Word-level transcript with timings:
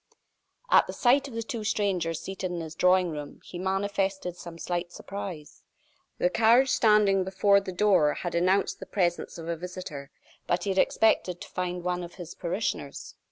At 0.71 0.87
the 0.87 0.93
sight 0.93 1.27
of 1.27 1.35
the 1.35 1.43
two 1.43 1.63
strangers 1.63 2.19
seated 2.19 2.49
in 2.49 2.59
his 2.61 2.73
drawing 2.73 3.11
room, 3.11 3.39
he 3.43 3.59
manifested 3.59 4.35
some 4.35 4.57
slight 4.57 4.91
surprise. 4.91 5.61
The 6.17 6.27
carriage 6.31 6.71
standing 6.71 7.23
before 7.23 7.59
the 7.61 7.71
door 7.71 8.15
had 8.15 8.33
announced 8.33 8.79
the 8.79 8.87
presence 8.87 9.37
of 9.37 9.47
a 9.47 9.55
visitor; 9.55 10.09
but 10.47 10.63
he 10.63 10.71
had 10.71 10.79
expected 10.79 11.39
to 11.41 11.49
find 11.49 11.83
one 11.83 12.03
of 12.03 12.15
his 12.15 12.33
parishioners. 12.33 13.13